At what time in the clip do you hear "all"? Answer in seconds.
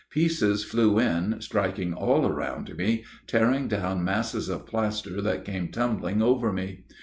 1.93-2.25